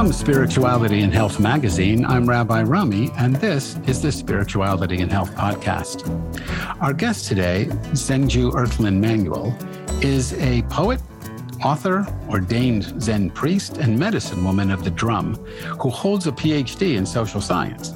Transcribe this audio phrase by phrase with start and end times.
[0.00, 5.34] From Spirituality and Health magazine, I'm Rabbi Rami, and this is the Spirituality and Health
[5.34, 6.08] podcast.
[6.80, 9.54] Our guest today, Zenju Earthlyn Manuel,
[10.00, 11.02] is a poet,
[11.62, 15.34] author, ordained Zen priest, and medicine woman of the drum
[15.78, 17.92] who holds a PhD in social science.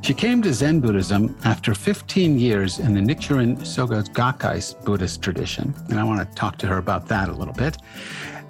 [0.00, 5.74] She came to Zen Buddhism after 15 years in the Nichiren Soka Gakkai Buddhist tradition,
[5.90, 7.76] and I want to talk to her about that a little bit.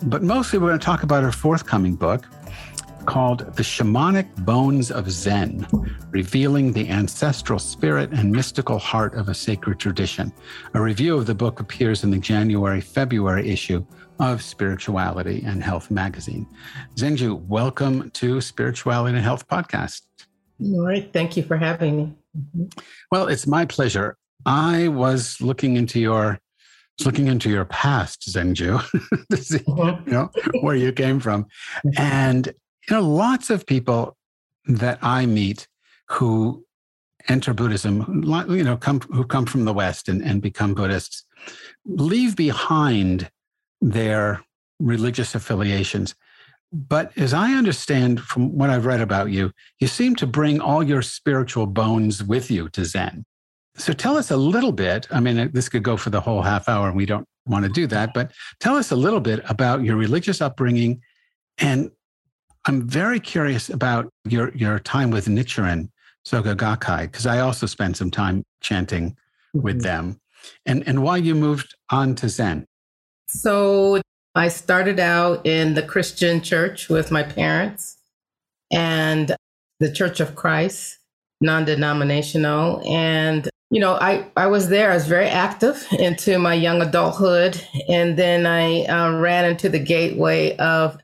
[0.04, 2.26] But mostly, we're going to talk about her forthcoming book,
[3.06, 5.66] called The Shamanic Bones of Zen,
[6.10, 10.32] revealing the ancestral spirit and mystical heart of a sacred tradition.
[10.74, 13.84] A review of the book appears in the January February issue
[14.20, 16.46] of Spirituality and Health magazine.
[16.96, 20.02] Zenju, welcome to Spirituality and Health podcast.
[20.62, 21.12] All right.
[21.12, 22.68] Thank you for having me.
[23.10, 24.16] Well, it's my pleasure.
[24.46, 26.38] I was looking into your
[27.04, 28.80] looking into your past, Zenju,
[29.30, 30.08] to see mm-hmm.
[30.08, 31.46] you know, where you came from.
[31.96, 32.52] And
[32.88, 34.16] you know, lots of people
[34.66, 35.68] that I meet
[36.08, 36.64] who
[37.28, 41.24] enter Buddhism, you know, come who come from the West and, and become Buddhists,
[41.86, 43.30] leave behind
[43.80, 44.42] their
[44.78, 46.14] religious affiliations.
[46.72, 50.82] But as I understand from what I've read about you, you seem to bring all
[50.82, 53.24] your spiritual bones with you to Zen.
[53.76, 55.06] So tell us a little bit.
[55.10, 57.70] I mean, this could go for the whole half hour, and we don't want to
[57.70, 61.00] do that, but tell us a little bit about your religious upbringing
[61.58, 61.90] and
[62.66, 65.90] I'm very curious about your, your time with Nichiren
[66.26, 69.60] Soka Gakkai, because I also spent some time chanting mm-hmm.
[69.60, 70.18] with them,
[70.64, 72.64] and, and why you moved on to Zen.
[73.28, 74.00] So
[74.34, 77.98] I started out in the Christian church with my parents
[78.72, 79.36] and
[79.80, 80.98] the Church of Christ,
[81.40, 82.82] non denominational.
[82.86, 87.60] And, you know, I, I was there, I was very active into my young adulthood.
[87.88, 90.96] And then I uh, ran into the gateway of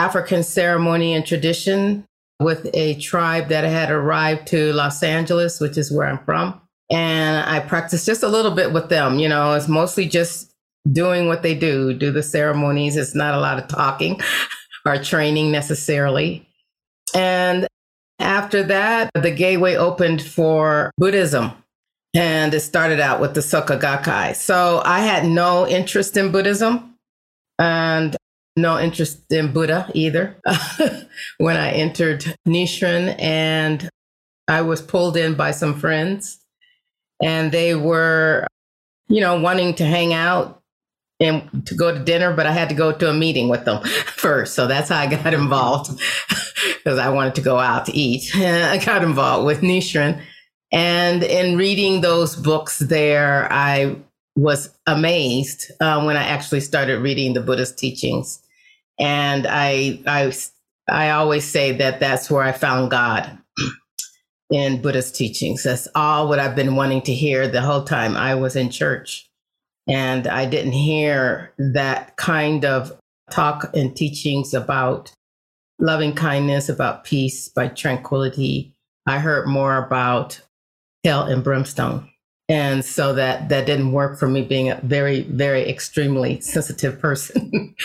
[0.00, 2.06] African ceremony and tradition
[2.40, 6.58] with a tribe that had arrived to Los Angeles, which is where I'm from.
[6.90, 9.18] And I practiced just a little bit with them.
[9.18, 10.50] You know, it's mostly just
[10.90, 12.96] doing what they do, do the ceremonies.
[12.96, 14.18] It's not a lot of talking
[14.86, 16.48] or training necessarily.
[17.14, 17.66] And
[18.18, 21.52] after that, the gateway opened for Buddhism.
[22.14, 24.34] And it started out with the Soka Gakkai.
[24.34, 26.96] So I had no interest in Buddhism.
[27.58, 28.16] And
[28.56, 30.36] no interest in Buddha either
[31.38, 33.88] when I entered Nichiren, and
[34.48, 36.38] I was pulled in by some friends,
[37.22, 38.46] and they were,
[39.08, 40.60] you know, wanting to hang out
[41.20, 43.84] and to go to dinner, but I had to go to a meeting with them
[44.06, 44.54] first.
[44.54, 45.90] So that's how I got involved
[46.76, 48.34] because I wanted to go out to eat.
[48.34, 50.22] I got involved with Nichiren.
[50.72, 53.96] And in reading those books there, I
[54.40, 58.42] was amazed uh, when I actually started reading the Buddhist teachings.
[58.98, 60.32] And I, I,
[60.88, 63.38] I always say that that's where I found God
[64.50, 65.64] in Buddhist teachings.
[65.64, 69.28] That's all what I've been wanting to hear the whole time I was in church.
[69.86, 72.98] And I didn't hear that kind of
[73.30, 75.12] talk and teachings about
[75.78, 78.74] loving kindness, about peace, by tranquility.
[79.06, 80.40] I heard more about
[81.04, 82.09] hell and brimstone
[82.50, 87.74] and so that that didn't work for me being a very very extremely sensitive person.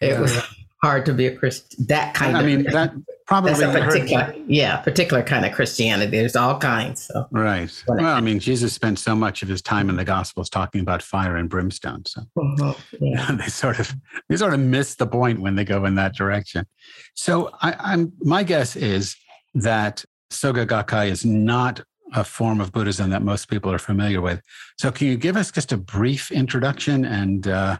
[0.00, 0.20] It yeah.
[0.20, 0.36] was
[0.82, 2.92] hard to be a christian that kind I of i mean that
[3.26, 6.10] probably particular yeah particular kind of christianity.
[6.10, 7.26] There's all kinds so.
[7.30, 7.70] Right.
[7.88, 11.00] Well i mean jesus spent so much of his time in the gospels talking about
[11.02, 12.22] fire and brimstone so.
[12.36, 13.04] Mm-hmm.
[13.04, 13.32] yeah.
[13.40, 13.94] they sort of
[14.28, 16.66] they sort of miss the point when they go in that direction.
[17.14, 19.16] So I, i'm my guess is
[19.54, 21.80] that soka gakkai is not
[22.14, 24.40] a form of Buddhism that most people are familiar with.
[24.78, 27.04] So, can you give us just a brief introduction?
[27.04, 27.78] And uh...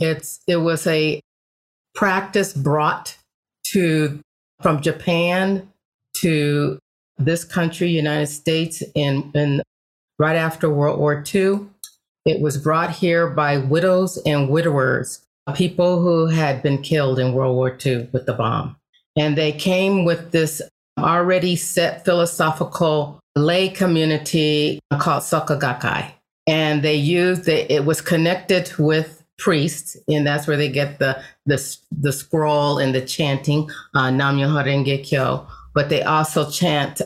[0.00, 1.20] it's it was a
[1.94, 3.16] practice brought
[3.72, 4.20] to
[4.60, 5.68] from Japan
[6.18, 6.78] to
[7.18, 9.62] this country, United States, in, in
[10.18, 11.60] right after World War II.
[12.24, 15.24] It was brought here by widows and widowers,
[15.54, 18.76] people who had been killed in World War II with the bomb.
[19.16, 20.60] And they came with this
[20.98, 26.10] already set philosophical lay community called Soka Gakkai.
[26.48, 31.20] And they used it, it was connected with priests, and that's where they get the
[31.44, 35.46] the, the scroll and the chanting, uh, Nam Myoho Renge Kyo.
[35.74, 37.02] But they also chant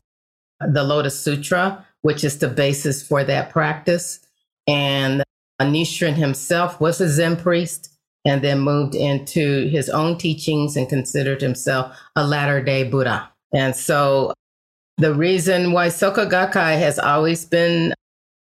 [0.60, 4.20] the Lotus Sutra, which is the basis for that practice.
[4.68, 5.24] And
[5.60, 7.92] Nichiren himself was a Zen priest
[8.24, 13.30] and then moved into his own teachings and considered himself a latter day Buddha.
[13.52, 14.32] And so
[15.00, 17.94] the reason why Soka Gakkai has always been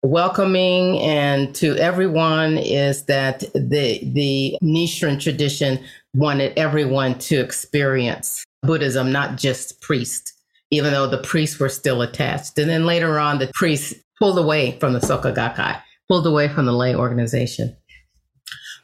[0.02, 5.80] welcoming and to everyone is that the the Nichiren tradition
[6.14, 10.32] wanted everyone to experience Buddhism, not just priests,
[10.70, 12.56] even though the priests were still attached.
[12.58, 16.66] And then later on, the priests pulled away from the Soka Gakkai, pulled away from
[16.66, 17.76] the lay organization.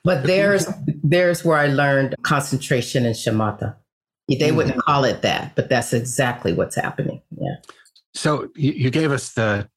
[0.02, 0.66] But there's
[1.04, 3.76] there's where I learned concentration and shamatha.
[4.28, 4.56] They mm-hmm.
[4.56, 7.20] wouldn't call it that, but that's exactly what's happening.
[7.40, 7.56] Yeah.
[8.14, 9.68] So you gave us the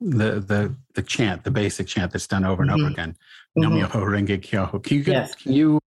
[0.00, 2.80] the the the chant, the basic chant that's done over and mm-hmm.
[2.80, 3.16] over again.
[3.58, 3.62] Mm-hmm.
[3.62, 4.66] Nam-myoho Renge Kyo.
[4.78, 5.34] Can you get, yes.
[5.34, 5.78] can you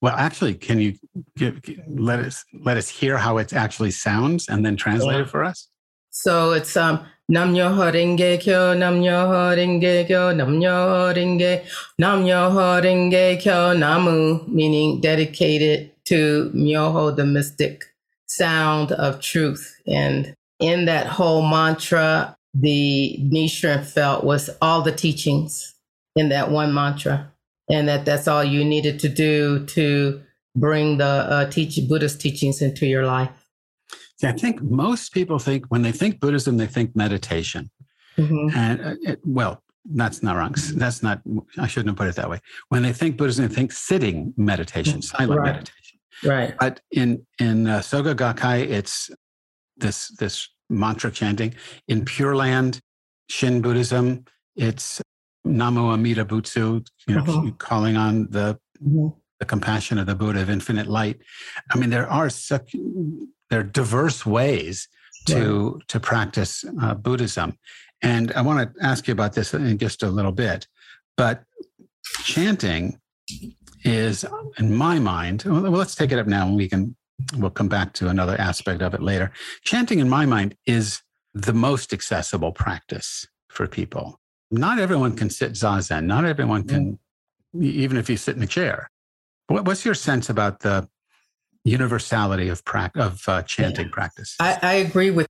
[0.00, 0.94] well actually can you
[1.36, 5.22] give, let us let us hear how it actually sounds and then translate yeah.
[5.22, 5.68] it for us?
[6.10, 11.64] So it's um Nam Myoho Renge Kyo, Nam Myoho Renge Kyo, Nam Myoho Renge,
[11.98, 17.84] Nam Myoho Renge Kyo, Namu, meaning dedicated to Myoho, the mystic
[18.26, 19.74] sound of truth.
[19.86, 25.74] And in that whole mantra, the Nichiren felt was all the teachings
[26.16, 27.32] in that one mantra,
[27.68, 30.22] and that that's all you needed to do to
[30.56, 33.48] bring the uh, teach Buddhist teachings into your life.
[34.20, 37.70] See, I think most people think when they think Buddhism, they think meditation.
[38.16, 38.56] Mm-hmm.
[38.56, 40.54] And uh, it, well, that's not wrong.
[40.74, 41.20] That's not,
[41.58, 42.40] I shouldn't have put it that way.
[42.68, 45.52] When they think Buddhism, they think sitting meditation, silent right.
[45.52, 45.98] meditation.
[46.24, 46.54] Right.
[46.60, 49.10] But in, in uh, Soka Gakkai, it's
[49.76, 51.54] this, this mantra chanting.
[51.88, 52.80] In Pure Land,
[53.28, 54.24] Shin Buddhism,
[54.56, 55.00] it's
[55.44, 57.50] Namu Amida Butsu, you know, mm-hmm.
[57.56, 59.08] calling on the, mm-hmm.
[59.38, 61.18] the compassion of the Buddha of infinite light.
[61.70, 62.74] I mean, there are such,
[63.50, 64.88] there are diverse ways
[65.26, 67.56] to to practice uh, Buddhism,
[68.02, 70.66] and I want to ask you about this in just a little bit.
[71.16, 71.44] But
[72.24, 73.00] chanting
[73.84, 74.26] is,
[74.58, 76.94] in my mind, well, let's take it up now, and we can
[77.36, 79.32] we'll come back to another aspect of it later.
[79.62, 84.20] Chanting, in my mind, is the most accessible practice for people.
[84.50, 86.04] Not everyone can sit zazen.
[86.04, 86.98] Not everyone can,
[87.54, 87.62] mm.
[87.62, 88.90] even if you sit in a chair.
[89.48, 90.88] What's your sense about the
[91.64, 93.92] universality of pra- of uh, chanting yeah.
[93.92, 94.36] practice.
[94.38, 95.26] I, I agree with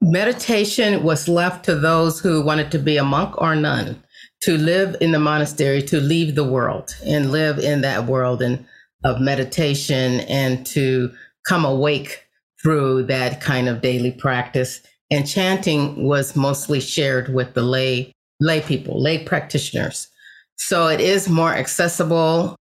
[0.00, 4.02] meditation was left to those who wanted to be a monk or nun
[4.42, 8.66] to live in the monastery to leave the world and live in that world and
[9.04, 11.12] of meditation and to
[11.46, 12.26] come awake
[12.62, 14.80] through that kind of daily practice
[15.10, 20.08] and chanting was mostly shared with the lay lay people lay practitioners
[20.56, 22.56] so it is more accessible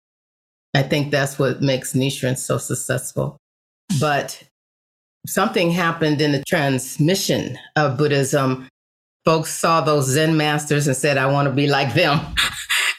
[0.74, 3.36] I think that's what makes Nichiren so successful.
[3.98, 4.42] But
[5.26, 8.68] something happened in the transmission of Buddhism.
[9.24, 12.20] Folks saw those Zen masters and said, I want to be like them.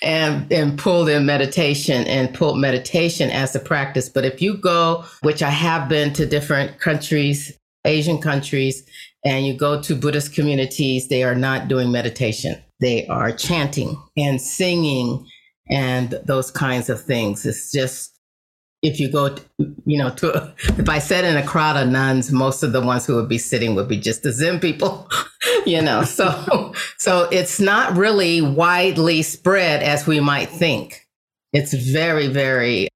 [0.02, 4.10] and, and pulled in meditation and pulled meditation as a practice.
[4.10, 8.84] But if you go, which I have been to different countries, Asian countries,
[9.24, 12.62] and you go to Buddhist communities, they are not doing meditation.
[12.80, 15.28] They are chanting and singing
[15.70, 17.46] and those kinds of things.
[17.46, 18.18] It's just
[18.82, 19.36] if you go,
[19.86, 23.06] you know, to if I sat in a crowd of nuns, most of the ones
[23.06, 25.10] who would be sitting would be just the Zen people,
[25.66, 26.04] you know.
[26.04, 31.08] So, so it's not really widely spread as we might think.
[31.54, 32.88] It's very, very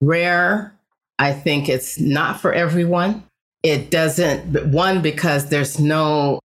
[0.00, 0.74] rare.
[1.18, 3.24] I think it's not for everyone.
[3.62, 4.72] It doesn't.
[4.72, 6.40] One because there's no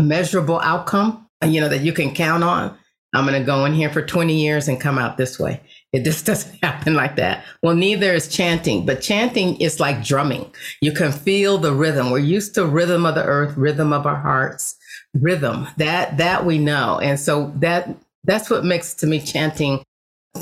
[0.00, 2.76] measurable outcome, you know, that you can count on.
[3.14, 5.60] I'm going to go in here for 20 years and come out this way.
[5.96, 7.44] It just doesn't happen like that.
[7.62, 10.52] Well, neither is chanting, but chanting is like drumming.
[10.80, 12.10] You can feel the rhythm.
[12.10, 14.76] We're used to rhythm of the earth, rhythm of our hearts,
[15.14, 16.98] rhythm that that we know.
[17.00, 17.88] And so that
[18.24, 19.82] that's what makes to me chanting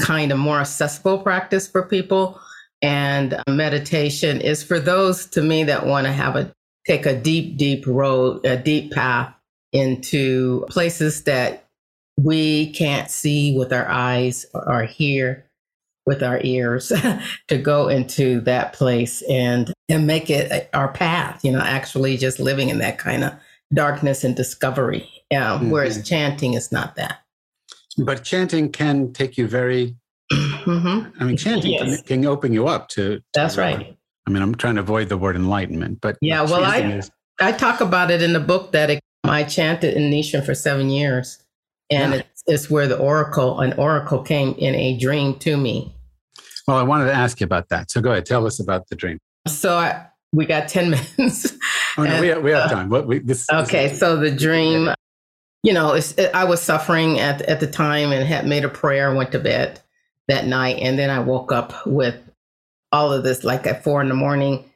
[0.01, 2.41] kind of more accessible practice for people.
[2.83, 6.53] And meditation is for those to me that want to have a
[6.87, 9.33] take a deep, deep road, a deep path
[9.73, 11.65] into places that
[12.17, 15.44] we can't see with our eyes or hear
[16.07, 16.93] with our ears
[17.49, 22.39] to go into that place and and make it our path you know actually just
[22.39, 23.33] living in that kind of
[23.73, 25.71] darkness and discovery um, mm-hmm.
[25.71, 27.19] whereas chanting is not that
[27.99, 29.97] but chanting can take you very
[30.33, 31.09] mm-hmm.
[31.21, 32.03] i mean chanting yes.
[32.03, 33.97] can, can, open you up to, to that's right
[34.27, 37.53] I mean, I'm trying to avoid the word enlightenment, but yeah, well, I is- I
[37.53, 41.43] talk about it in the book that it, I chanted in Nichiren for seven years,
[41.91, 42.19] and yeah.
[42.21, 45.95] it's, it's where the oracle, an oracle came in a dream to me.
[46.67, 47.91] Well, I wanted to ask you about that.
[47.91, 49.19] So go ahead, tell us about the dream.
[49.47, 51.53] So I, we got 10 minutes.
[51.97, 52.89] Oh, no, and, we, have, we have time.
[52.89, 54.91] What we, this, okay, this so the dream,
[55.63, 59.15] you know, it, I was suffering at, at the time and had made a prayer,
[59.15, 59.81] went to bed
[60.29, 60.79] that night.
[60.81, 62.17] And then I woke up with
[62.93, 64.71] all of this, like at four in the morning,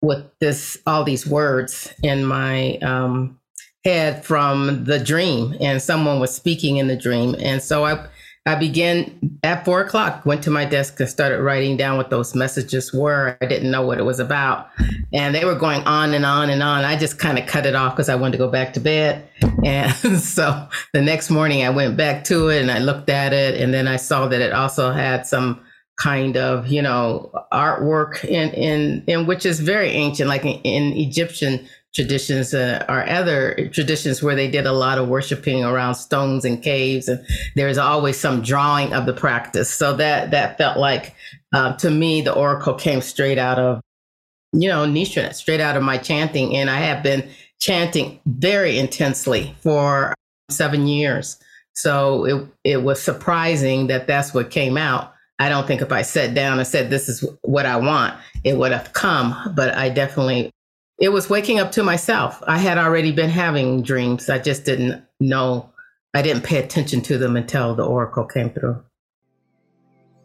[0.00, 3.38] with this, all these words in my um,
[3.86, 5.54] head from the dream.
[5.60, 7.36] And someone was speaking in the dream.
[7.38, 8.04] And so I,
[8.44, 12.34] I began at four o'clock, went to my desk and started writing down what those
[12.34, 13.38] messages were.
[13.40, 14.70] I didn't know what it was about.
[15.12, 16.84] And they were going on and on and on.
[16.84, 19.28] I just kind of cut it off because I wanted to go back to bed.
[19.64, 23.60] And so the next morning I went back to it and I looked at it.
[23.60, 25.60] And then I saw that it also had some
[25.96, 30.92] kind of, you know, artwork in, in, in which is very ancient, like in, in
[30.96, 31.66] Egyptian
[31.96, 36.62] traditions uh, or other traditions where they did a lot of worshiping around stones and
[36.62, 37.24] caves and
[37.54, 39.70] there's always some drawing of the practice.
[39.70, 41.14] So that that felt like
[41.54, 43.80] uh, to me the oracle came straight out of
[44.52, 46.54] you know Nichiren, straight out of my chanting.
[46.54, 47.26] And i have been
[47.60, 50.14] chanting very intensely for
[50.50, 51.38] seven years.
[51.72, 55.14] So it, it was surprising that that's what came out.
[55.38, 58.58] I don't think if i sat down and said this is what i want it
[58.58, 59.34] would have come.
[59.56, 60.52] But i definitely
[60.98, 62.42] it was waking up to myself.
[62.46, 64.30] I had already been having dreams.
[64.30, 65.70] I just didn't know.
[66.14, 68.82] I didn't pay attention to them until the oracle came through.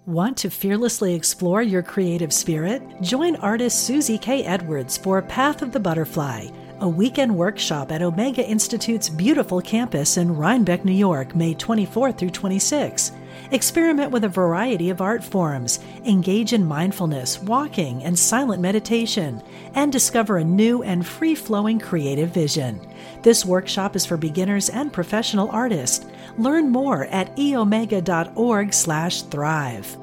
[0.05, 2.81] Want to fearlessly explore your creative spirit?
[3.01, 4.43] Join artist Susie K.
[4.43, 6.47] Edwards for Path of the Butterfly,
[6.79, 12.31] a weekend workshop at Omega Institute's beautiful campus in Rhinebeck, New York, May 24 through
[12.31, 13.11] 26.
[13.51, 19.43] Experiment with a variety of art forms, engage in mindfulness, walking, and silent meditation,
[19.73, 22.79] and discover a new and free flowing creative vision.
[23.23, 26.05] This workshop is for beginners and professional artists.
[26.37, 29.97] Learn more at eomega.org/slash thrive.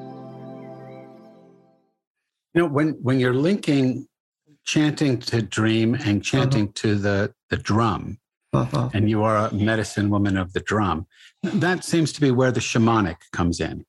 [2.53, 4.07] You know, when, when you're linking
[4.63, 6.73] chanting to dream and chanting uh-huh.
[6.75, 8.19] to the, the drum,
[8.53, 8.89] uh-huh.
[8.93, 11.05] and you are a medicine woman of the drum.
[11.43, 13.85] That seems to be where the shamanic comes in.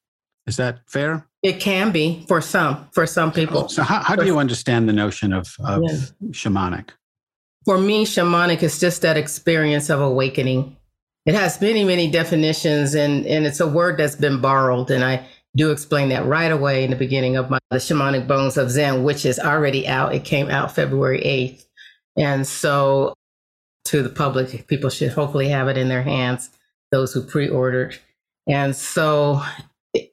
[0.47, 1.26] Is that fair?
[1.43, 3.69] It can be for some, for some people.
[3.69, 5.97] So, how, how do you understand the notion of, of yeah.
[6.31, 6.90] shamanic?
[7.64, 10.76] For me, shamanic is just that experience of awakening.
[11.26, 14.90] It has many, many definitions, and, and it's a word that's been borrowed.
[14.90, 18.57] And I do explain that right away in the beginning of my The Shamanic Bones
[18.57, 20.14] of Zen, which is already out.
[20.14, 21.67] It came out February 8th.
[22.17, 23.14] And so
[23.90, 24.66] to the public.
[24.68, 26.50] People should hopefully have it in their hands,
[26.92, 27.99] those who pre ordered.
[28.49, 29.42] And so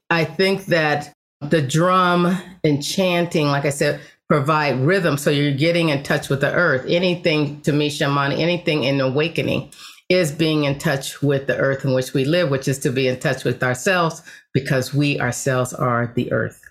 [0.10, 5.17] I think that the drum and chanting, like I said, provide rhythm.
[5.17, 6.86] So you're getting in touch with the earth.
[6.88, 9.72] Anything to me, shaman, anything in awakening
[10.10, 13.07] is being in touch with the earth in which we live, which is to be
[13.07, 14.22] in touch with ourselves
[14.53, 16.62] because we ourselves are the earth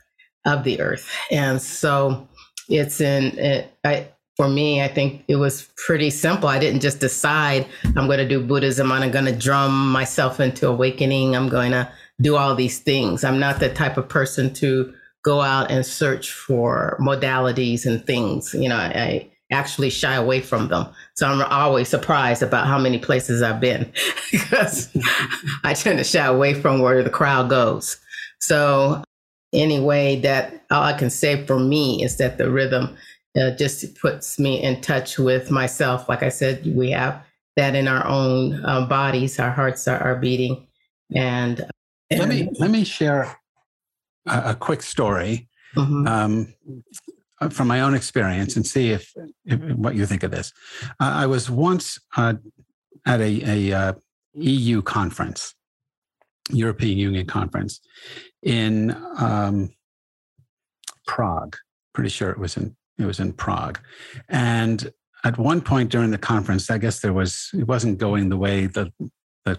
[0.45, 1.09] of the earth.
[1.31, 2.29] And so
[2.69, 6.49] it's in, it, I, for me, I think it was pretty simple.
[6.49, 7.67] I didn't just decide
[7.97, 8.93] I'm going to do Buddhism.
[8.93, 11.35] I'm going to drum myself into awakening.
[11.35, 11.91] I'm going to
[12.21, 13.25] do all these things.
[13.25, 14.93] I'm not the type of person to
[15.25, 18.55] go out and search for modalities and things.
[18.55, 20.87] You know, I, actually shy away from them.
[21.15, 23.93] So I'm always surprised about how many places I've been
[24.33, 24.89] because
[25.63, 27.97] I tend to shy away from where the crowd goes.
[28.41, 29.05] So
[29.53, 32.97] anyway, that all I can say for me is that the rhythm
[33.37, 36.09] uh, just puts me in touch with myself.
[36.09, 37.25] Like I said, we have
[37.57, 39.39] that in our own uh, bodies.
[39.39, 40.67] Our hearts are, are beating.
[41.15, 41.67] And,
[42.11, 43.37] and, let me let me share
[44.27, 46.07] a, a quick story mm-hmm.
[46.07, 46.55] um,
[47.51, 49.13] from my own experience and see if,
[49.45, 50.53] if what you think of this.
[51.01, 52.35] Uh, I was once uh,
[53.07, 53.93] at a, a uh,
[54.35, 55.55] EU conference,
[56.51, 57.81] European Union conference
[58.43, 59.71] in um,
[61.07, 61.57] Prague.
[61.93, 63.79] Pretty sure it was in it was in Prague.
[64.29, 64.93] And
[65.25, 68.67] at one point during the conference, I guess there was, it wasn't going the way
[68.67, 68.93] the,
[69.45, 69.59] the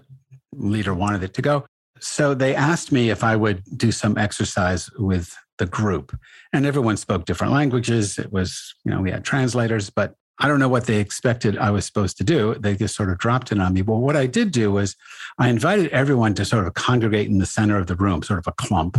[0.53, 1.65] leader wanted it to go.
[1.99, 6.17] So they asked me if I would do some exercise with the group.
[6.53, 8.19] And everyone spoke different languages.
[8.19, 11.71] It was, you know, we had translators, but I don't know what they expected I
[11.71, 12.53] was supposed to do.
[12.55, 13.81] They just sort of dropped it on me.
[13.81, 14.95] Well, what I did do was
[15.39, 18.47] I invited everyone to sort of congregate in the center of the room, sort of
[18.47, 18.97] a clump.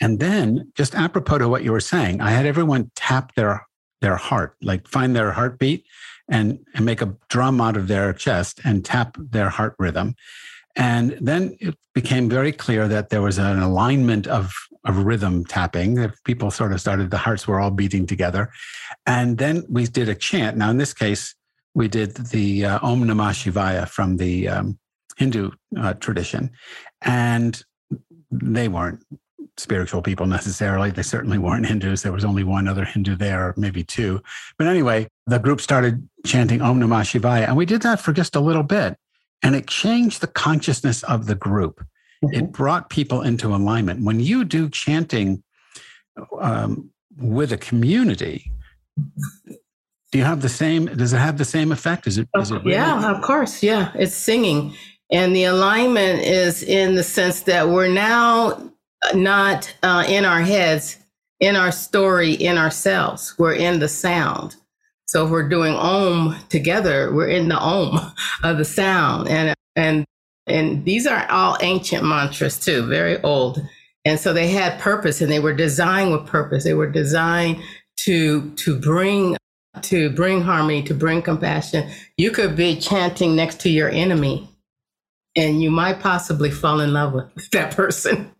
[0.00, 3.66] And then, just apropos to what you were saying, I had everyone tap their
[4.02, 5.86] their heart, like find their heartbeat
[6.28, 10.14] and, and make a drum out of their chest and tap their heart rhythm.
[10.76, 14.52] And then it became very clear that there was an alignment of,
[14.84, 16.10] of rhythm tapping.
[16.24, 18.50] People sort of started, the hearts were all beating together.
[19.06, 20.56] And then we did a chant.
[20.56, 21.34] Now, in this case,
[21.74, 24.78] we did the uh, Om Namah Shivaya from the um,
[25.16, 26.50] Hindu uh, tradition.
[27.02, 27.62] And
[28.30, 29.04] they weren't
[29.58, 30.90] spiritual people necessarily.
[30.90, 32.02] They certainly weren't Hindus.
[32.02, 34.22] There was only one other Hindu there, maybe two.
[34.58, 37.46] But anyway, the group started chanting Om Namah Shivaya.
[37.46, 38.96] And we did that for just a little bit.
[39.42, 41.84] And it changed the consciousness of the group.
[42.24, 42.34] Mm-hmm.
[42.34, 44.04] It brought people into alignment.
[44.04, 45.42] When you do chanting
[46.40, 48.52] um, with a community,
[48.96, 50.86] do you have the same?
[50.86, 52.06] Does it have the same effect?
[52.06, 52.28] Is it?
[52.36, 52.72] Is it really?
[52.72, 53.62] Yeah, of course.
[53.62, 54.74] Yeah, it's singing,
[55.10, 58.71] and the alignment is in the sense that we're now
[59.14, 60.98] not uh, in our heads,
[61.40, 63.34] in our story, in ourselves.
[63.38, 64.56] We're in the sound.
[65.06, 69.28] So if we're doing Om together, we're in the Om of the sound.
[69.28, 70.04] And and
[70.46, 73.60] and these are all ancient mantras too, very old.
[74.04, 76.64] And so they had purpose and they were designed with purpose.
[76.64, 77.62] They were designed
[77.98, 79.36] to to bring
[79.82, 81.90] to bring harmony, to bring compassion.
[82.16, 84.48] You could be chanting next to your enemy
[85.34, 88.30] and you might possibly fall in love with that person.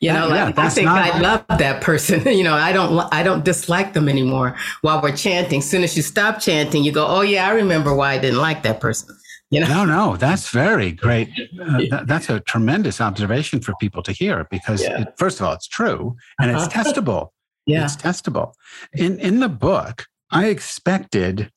[0.00, 2.26] You know, yeah, like I think not- I love that person.
[2.26, 5.58] you know, I don't I don't dislike them anymore while we're chanting.
[5.58, 8.40] As soon as you stop chanting, you go, "Oh yeah, I remember why I didn't
[8.40, 9.16] like that person."
[9.50, 9.68] You know?
[9.68, 11.28] No, no, that's very great.
[11.60, 15.02] Uh, that, that's a tremendous observation for people to hear because, yeah.
[15.02, 16.82] it, first of all, it's true and it's uh-huh.
[16.82, 17.28] testable.
[17.66, 18.52] Yeah, it's testable.
[18.92, 21.50] In in the book, I expected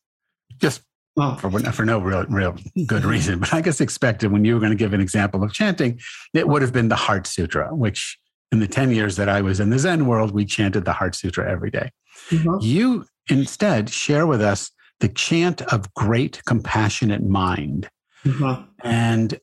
[0.59, 0.83] just
[1.17, 2.55] well, for, for no real, real
[2.85, 5.51] good reason, but I guess expected when you were going to give an example of
[5.51, 5.99] chanting,
[6.33, 8.19] it would have been the Heart Sutra, which
[8.51, 11.15] in the 10 years that I was in the Zen world, we chanted the Heart
[11.15, 11.89] Sutra every day.
[12.29, 12.57] Mm-hmm.
[12.61, 17.89] You instead share with us the chant of great compassionate mind.
[18.23, 18.63] Mm-hmm.
[18.83, 19.39] And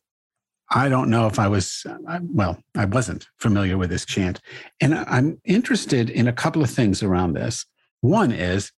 [0.71, 1.85] I don't know if I was,
[2.33, 4.40] well, I wasn't familiar with this chant.
[4.81, 7.66] And I'm interested in a couple of things around this.
[8.00, 8.71] One is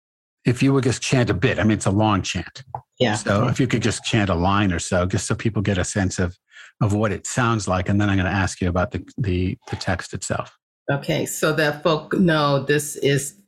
[0.45, 2.65] if you would just chant a bit, I mean, it's a long chant.
[2.99, 3.15] Yeah.
[3.15, 5.85] So if you could just chant a line or so, just so people get a
[5.85, 6.39] sense of
[6.81, 9.59] of what it sounds like, and then I'm going to ask you about the the,
[9.71, 10.57] the text itself.
[10.91, 13.39] Okay, so that folk know this is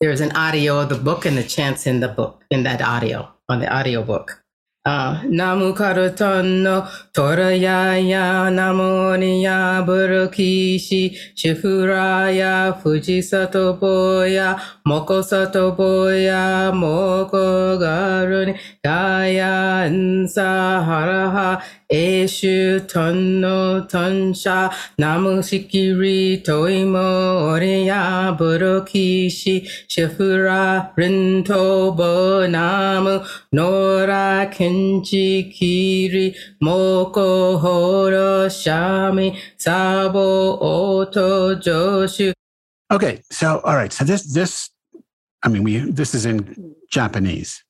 [0.00, 3.28] there's an audio of the book and the chants in the book in that audio
[3.48, 4.42] on the audio book.
[4.84, 18.58] Uh, Namu Karutono Torayaya Namo Niya Burukishi Shifuraya Fujisato Boya Moko Sato Boya Moko Garuni
[18.88, 29.56] Gaya Nsa Haraha Eshu Tonno Tonsha Namu Shikiri Toimo Oriya Burukishi
[29.92, 33.22] Shifura Rinto Bo Namu
[33.52, 42.32] Nora Kenji Kiri Moko Horo Shami Sabo Oto Joshu
[42.90, 44.70] Okay, so all right, so this this
[45.42, 47.62] I mean, we this is in Japanese.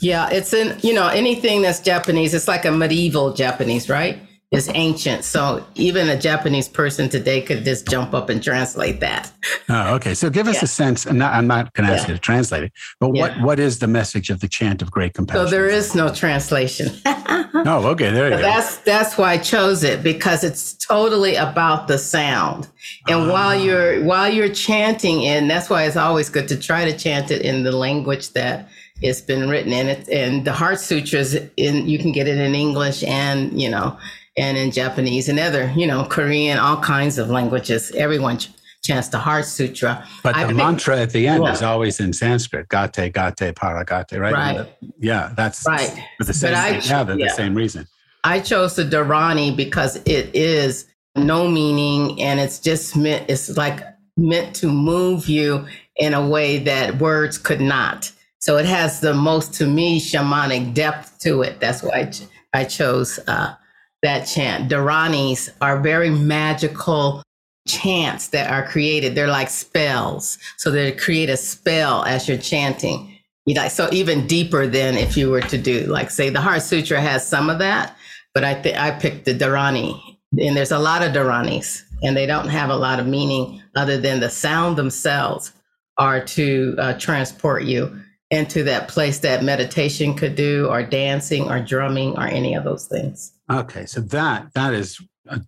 [0.00, 2.34] Yeah, it's in you know anything that's Japanese.
[2.34, 4.18] It's like a medieval Japanese, right?
[4.50, 9.30] It's ancient, so even a Japanese person today could just jump up and translate that.
[9.68, 10.14] Oh, okay.
[10.14, 10.64] So give us yeah.
[10.64, 11.06] a sense.
[11.06, 12.12] I'm not, not going to ask yeah.
[12.12, 13.20] you to translate it, but yeah.
[13.20, 15.46] what what is the message of the chant of great compassion?
[15.46, 16.88] So there is no translation.
[17.06, 18.10] oh, okay.
[18.10, 18.40] There you go.
[18.40, 22.68] That's that's why I chose it because it's totally about the sound.
[23.06, 23.62] And while ah.
[23.62, 27.42] you're while you're chanting in, that's why it's always good to try to chant it
[27.42, 28.70] in the language that
[29.02, 30.08] it's been written in it.
[30.08, 33.98] And the Heart Sutras in you can get it in English and you know
[34.36, 37.90] and in Japanese and other you know Korean, all kinds of languages.
[37.92, 38.50] Everyone ch-
[38.82, 40.06] chants the Heart Sutra.
[40.22, 41.52] But I the mantra at the end yeah.
[41.52, 44.18] is always in Sanskrit: Gate, Gate, Paragate.
[44.18, 44.32] Right.
[44.32, 44.56] Right.
[44.56, 45.90] The, yeah, that's right.
[46.18, 46.54] For the same.
[46.54, 47.26] I, yeah, the, yeah.
[47.26, 47.86] the same reason.
[48.24, 53.80] I chose the Dharani because it is no meaning and it's just meant it's like
[54.16, 58.12] meant to move you in a way that words could not
[58.48, 61.60] so it has the most to me shamanic depth to it.
[61.60, 62.22] That's why i, ch-
[62.54, 63.54] I chose uh,
[64.00, 64.72] that chant.
[64.72, 67.22] Dharanis are very magical
[67.66, 69.14] chants that are created.
[69.14, 70.38] They're like spells.
[70.56, 73.18] So they create a spell as you're chanting.
[73.44, 77.02] You so even deeper than if you were to do like say the heart sutra
[77.02, 77.96] has some of that
[78.32, 80.00] but i think i picked the dharani.
[80.40, 83.98] And there's a lot of Dharanis, and they don't have a lot of meaning other
[83.98, 85.52] than the sound themselves
[85.98, 87.98] are to uh, transport you
[88.30, 92.86] into that place that meditation could do, or dancing, or drumming, or any of those
[92.86, 93.32] things.
[93.50, 95.40] Okay, so that that is a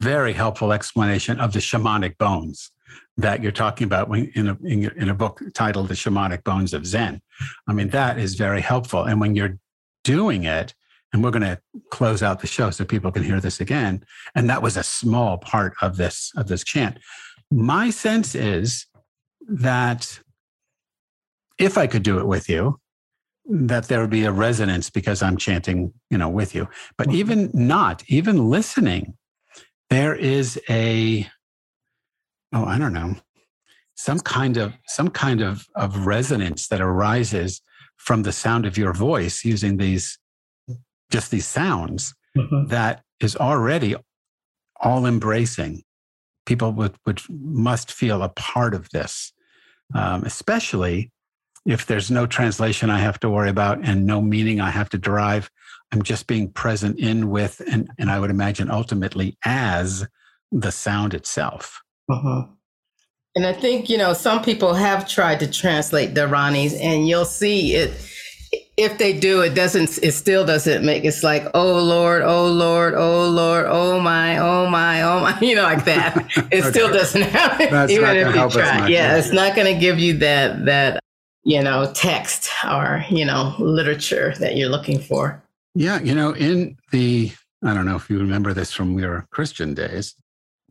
[0.00, 2.70] very helpful explanation of the shamanic bones
[3.16, 6.86] that you're talking about in a in, in a book titled "The Shamanic Bones of
[6.86, 7.20] Zen."
[7.66, 9.58] I mean, that is very helpful, and when you're
[10.04, 10.74] doing it
[11.14, 11.58] and we're going to
[11.90, 14.04] close out the show so people can hear this again.
[14.34, 16.98] And that was a small part of this of this chant.
[17.52, 18.86] My sense is
[19.48, 20.18] that
[21.64, 22.78] if I could do it with you,
[23.46, 26.68] that there would be a resonance because I'm chanting, you know, with you.
[26.96, 27.16] But mm-hmm.
[27.16, 29.16] even not, even listening,
[29.90, 31.28] there is a
[32.52, 33.16] oh, I don't know,
[33.96, 37.62] some kind of some kind of of resonance that arises
[37.96, 40.18] from the sound of your voice using these
[41.10, 42.66] just these sounds mm-hmm.
[42.68, 43.94] that is already
[44.80, 45.82] all embracing
[46.44, 49.32] people would, would must feel a part of this
[49.94, 51.10] um, especially
[51.66, 54.98] if there's no translation i have to worry about and no meaning i have to
[54.98, 55.50] derive
[55.92, 60.06] i'm just being present in with and, and i would imagine ultimately as
[60.52, 62.44] the sound itself uh-huh.
[63.36, 67.24] And I think, you know, some people have tried to translate the Ranis and you'll
[67.24, 67.90] see it
[68.76, 72.94] if they do, it doesn't it still doesn't make it's like, oh Lord, oh Lord,
[72.94, 76.16] oh Lord, oh my, oh my, oh my, you know, like that.
[76.16, 76.70] It okay.
[76.70, 77.68] still doesn't happen.
[77.70, 78.88] That's even if you try.
[78.88, 81.00] Yeah, it's not gonna give you that that,
[81.44, 85.42] you know, text or, you know, literature that you're looking for.
[85.74, 87.32] Yeah, you know, in the
[87.64, 90.14] I don't know if you remember this from your Christian days,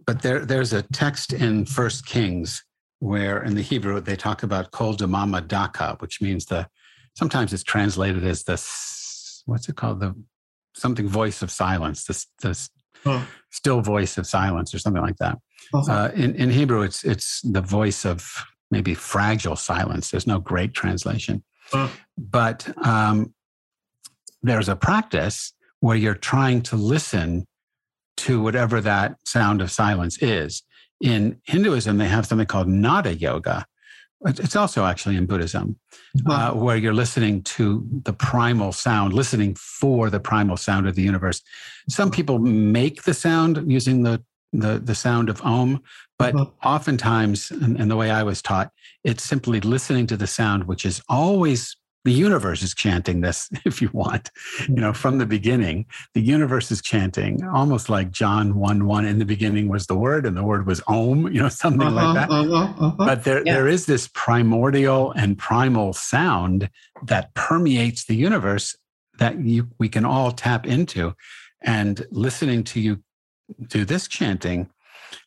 [0.05, 2.63] but there, there's a text in First Kings
[2.99, 6.67] where in the Hebrew they talk about kol damama daka, which means the
[7.15, 8.53] sometimes it's translated as the
[9.45, 10.15] what's it called the
[10.75, 12.69] something voice of silence, the, the
[13.03, 13.21] huh.
[13.51, 15.37] still voice of silence or something like that.
[15.73, 15.91] Uh-huh.
[15.91, 20.11] Uh, in, in Hebrew, it's it's the voice of maybe fragile silence.
[20.11, 21.87] There's no great translation, huh.
[22.17, 23.33] but um,
[24.41, 27.45] there's a practice where you're trying to listen
[28.17, 30.63] to whatever that sound of silence is.
[31.01, 33.65] In Hinduism, they have something called nada yoga.
[34.25, 35.77] It's also actually in Buddhism,
[36.27, 41.01] uh, where you're listening to the primal sound, listening for the primal sound of the
[41.01, 41.41] universe.
[41.89, 45.81] Some people make the sound using the the, the sound of Om,
[46.17, 46.45] but uh-huh.
[46.63, 48.71] oftentimes, and, and the way I was taught,
[49.03, 53.81] it's simply listening to the sound, which is always the universe is chanting this if
[53.81, 54.29] you want
[54.67, 59.19] you know from the beginning the universe is chanting almost like john 1 1 in
[59.19, 62.15] the beginning was the word and the word was om you know something uh-huh, like
[62.15, 62.95] that uh-huh, uh-huh.
[62.97, 63.53] but there, yeah.
[63.53, 66.69] there is this primordial and primal sound
[67.03, 68.75] that permeates the universe
[69.19, 71.13] that you, we can all tap into
[71.61, 73.01] and listening to you
[73.67, 74.69] do this chanting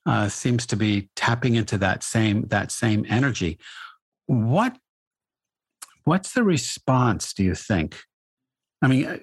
[0.05, 3.59] uh, seems to be tapping into that same that same energy
[4.27, 4.77] what
[6.07, 8.01] What's the response, do you think?
[8.81, 9.19] I mean, uh,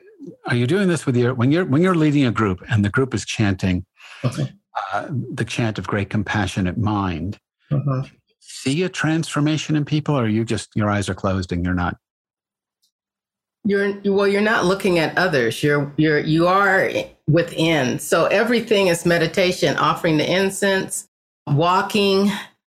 [0.47, 2.89] are you doing this with your when you're when you're leading a group and the
[2.89, 3.85] group is chanting
[4.25, 4.51] okay.
[4.91, 7.39] uh, the chant of great compassionate mind?
[7.71, 8.03] Uh-huh.
[8.41, 11.95] See a transformation in people, or you just your eyes are closed and you're not?
[13.65, 14.27] You're well.
[14.27, 15.63] You're not looking at others.
[15.63, 16.91] You're you're you are
[17.27, 17.97] within.
[17.99, 19.77] So everything is meditation.
[19.77, 21.07] Offering the incense,
[21.47, 22.29] walking,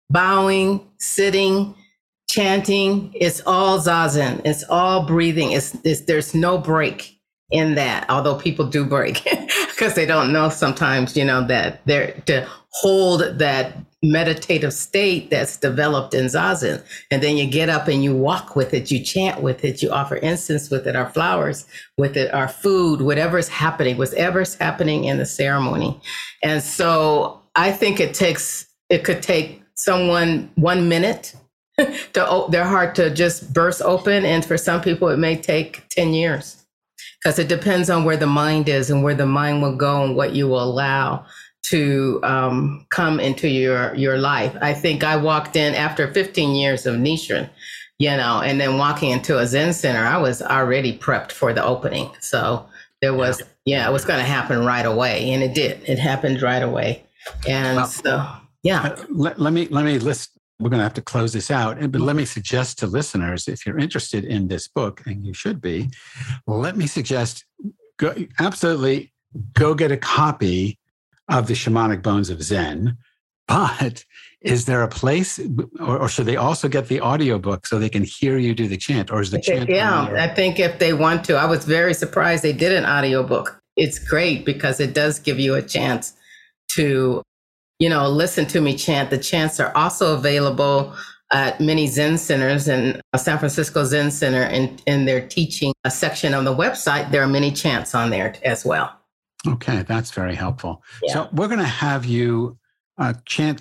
[0.10, 1.74] bowing, sitting
[2.34, 5.52] chanting, it's all zazen, it's all breathing.
[5.52, 7.13] It's, it's there's no break
[7.54, 9.24] in that, although people do break
[9.70, 15.56] because they don't know sometimes, you know, that they're to hold that meditative state that's
[15.58, 16.84] developed in zazen.
[17.12, 19.92] And then you get up and you walk with it, you chant with it, you
[19.92, 21.66] offer incense with it, our flowers
[21.98, 26.02] with it, our food, whatever's happening, whatever's happening in the ceremony.
[26.42, 31.36] And so I think it takes, it could take someone one minute
[31.78, 36.14] to their heart to just burst open and for some people it may take 10
[36.14, 36.63] years
[37.20, 40.16] because it depends on where the mind is and where the mind will go and
[40.16, 41.26] what you will allow
[41.64, 44.56] to um, come into your your life.
[44.62, 47.50] I think i walked in after 15 years of nichiren
[48.00, 51.64] you know and then walking into a zen center i was already prepped for the
[51.64, 52.10] opening.
[52.20, 52.68] So
[53.02, 55.82] there was yeah, it was going to happen right away and it did.
[55.88, 57.04] It happened right away.
[57.48, 58.28] And well, so
[58.64, 58.82] yeah.
[58.82, 60.33] Uh, let, let me let me list
[60.64, 61.78] we're going to have to close this out.
[61.92, 65.62] But let me suggest to listeners, if you're interested in this book, and you should
[65.62, 65.90] be,
[66.48, 67.46] let me suggest
[67.98, 69.14] go, absolutely
[69.54, 70.80] go get a copy
[71.30, 72.98] of the Shamanic Bones of Zen.
[73.48, 74.06] But
[74.42, 75.40] is there a place,
[75.80, 78.78] or, or should they also get the audiobook so they can hear you do the
[78.78, 79.12] chant?
[79.12, 79.70] Or is the chant?
[79.70, 81.36] Yeah, I think if they want to.
[81.36, 83.62] I was very surprised they did an audiobook.
[83.76, 86.14] It's great because it does give you a chance
[86.72, 87.22] to
[87.84, 89.10] you know, listen to me chant.
[89.10, 90.96] The chants are also available
[91.34, 96.34] at many Zen centers and San Francisco Zen Center in, in their teaching a section
[96.34, 97.12] on the website.
[97.12, 98.88] There are many chants on there as well.
[99.46, 100.82] Okay, that's very helpful.
[101.02, 101.14] Yeah.
[101.14, 102.58] So we're going to have you
[102.98, 103.58] uh, chant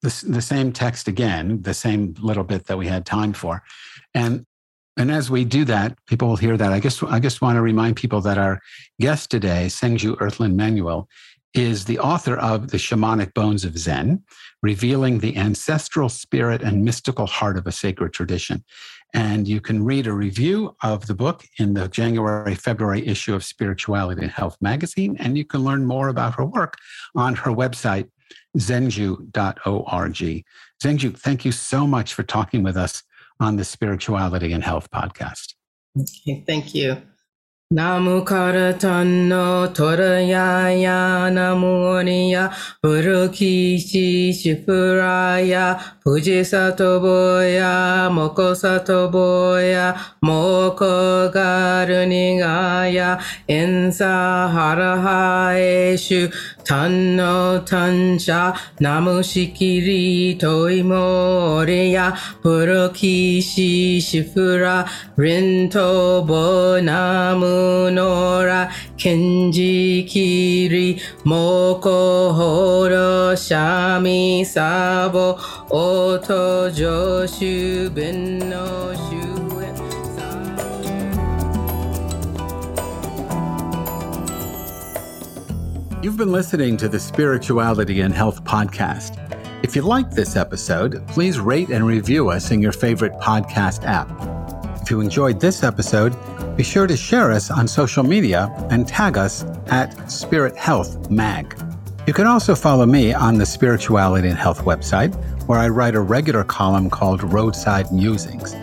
[0.00, 3.62] the, the same text again, the same little bit that we had time for.
[4.14, 4.46] And
[4.96, 6.72] And as we do that, people will hear that.
[6.72, 8.60] I guess I just want to remind people that our
[8.98, 11.08] guest today, Zenju Earthlyn Manuel,
[11.54, 14.22] is the author of The Shamanic Bones of Zen,
[14.62, 18.64] revealing the ancestral spirit and mystical heart of a sacred tradition.
[19.12, 23.44] And you can read a review of the book in the January February issue of
[23.44, 25.16] Spirituality and Health magazine.
[25.18, 26.76] And you can learn more about her work
[27.16, 28.08] on her website,
[28.56, 30.44] zenju.org.
[30.82, 33.02] Zenju, thank you so much for talking with us
[33.40, 35.54] on the Spirituality and Health podcast.
[35.98, 37.02] Okay, thank you.
[37.72, 42.50] ナムカルタンのトルヤヤナムニヤ、
[42.82, 56.30] ブルキシシプラヤ、フジサトボヤ、モコサトボヤ、モコガルニガヤ、エンサハラハエシュ、
[56.64, 64.86] 単の単者、ナムシキリトイモレヤ、プロキシシフラ、
[65.18, 75.36] リントボナムノラ、ケンジキリ、モコホロシャミサボ、
[75.70, 78.79] オトジョシュベンノ
[86.02, 89.18] You've been listening to the Spirituality and Health Podcast.
[89.62, 94.08] If you like this episode, please rate and review us in your favorite podcast app.
[94.80, 96.16] If you enjoyed this episode,
[96.56, 101.54] be sure to share us on social media and tag us at Spirit Health Mag.
[102.06, 105.14] You can also follow me on the Spirituality and Health website,
[105.46, 108.56] where I write a regular column called Roadside Musings.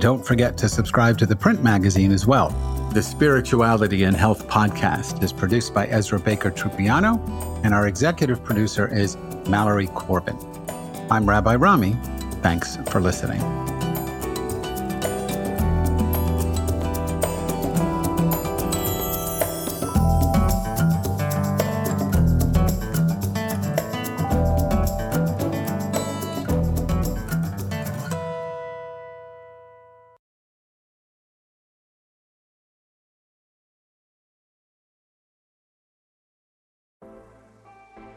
[0.00, 2.50] Don't forget to subscribe to the print magazine as well.
[2.92, 7.18] The Spirituality and Health podcast is produced by Ezra Baker Trupiano,
[7.64, 9.16] and our executive producer is
[9.48, 10.36] Mallory Corbin.
[11.10, 11.96] I'm Rabbi Rami.
[12.42, 13.40] Thanks for listening.